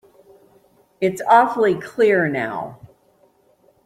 [0.99, 2.79] It's awfully clear now.